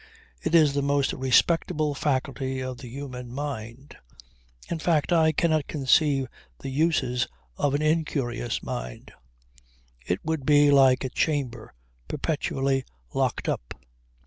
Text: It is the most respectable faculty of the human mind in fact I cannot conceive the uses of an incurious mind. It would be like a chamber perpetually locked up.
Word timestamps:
It 0.41 0.55
is 0.55 0.73
the 0.73 0.81
most 0.81 1.13
respectable 1.13 1.93
faculty 1.93 2.59
of 2.59 2.79
the 2.79 2.89
human 2.89 3.31
mind 3.31 3.97
in 4.67 4.79
fact 4.79 5.13
I 5.13 5.31
cannot 5.31 5.67
conceive 5.67 6.25
the 6.59 6.71
uses 6.71 7.27
of 7.55 7.75
an 7.75 7.83
incurious 7.83 8.63
mind. 8.63 9.11
It 10.03 10.25
would 10.25 10.43
be 10.43 10.71
like 10.71 11.03
a 11.03 11.09
chamber 11.09 11.75
perpetually 12.07 12.83
locked 13.13 13.47
up. 13.47 13.75